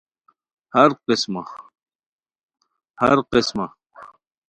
ہر 0.75 0.89
قسمہ 3.31 3.65